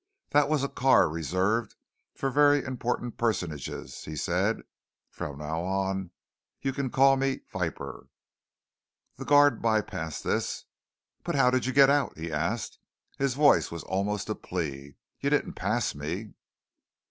[0.31, 1.75] "That was a car reserved
[2.15, 4.63] for very important personages," he said.
[5.11, 6.09] "From now on
[6.59, 8.07] you can call me Viper."
[9.17, 10.65] The guard by passed this.
[11.23, 12.79] "But how did you get out?" he asked.
[13.19, 14.95] His voice was almost a plea.
[15.19, 16.33] "You didn't pass me."